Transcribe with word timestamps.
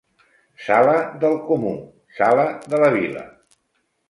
Sala 0.67 0.95
del 1.25 1.37
comú, 1.51 1.75
sala 2.21 2.47
de 2.73 2.81
la 2.87 2.91
vila. 2.97 3.29